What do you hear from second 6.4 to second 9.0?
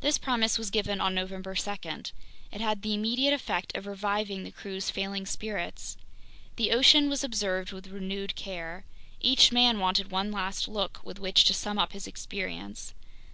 The ocean was observed with renewed care.